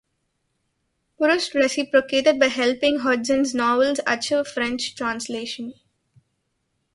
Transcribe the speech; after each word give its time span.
Proust 1.19 1.53
reciprocated 1.53 2.39
by 2.39 2.47
helping 2.47 3.01
Hudson's 3.01 3.53
novels 3.53 3.99
achieve 4.07 4.47
French 4.47 4.95
translation. 4.95 5.75